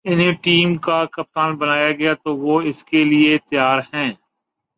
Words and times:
انہیں 0.05 0.31
ٹیم 0.41 0.75
کا 0.77 1.03
کپتان 1.05 1.55
بنایا 1.55 1.91
گیا 1.91 2.13
تو 2.13 2.35
وہ 2.37 2.61
اس 2.61 2.83
کے 2.83 3.03
لیے 3.03 3.37
تیار 3.49 3.79
ہیں 3.93 4.11